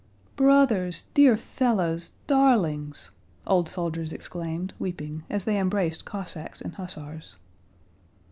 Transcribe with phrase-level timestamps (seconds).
[0.35, 1.05] "Brothers!
[1.13, 2.13] Dear fellows!
[2.25, 3.11] Darlings!"
[3.45, 7.35] old soldiers exclaimed, weeping, as they embraced Cossacks and hussars.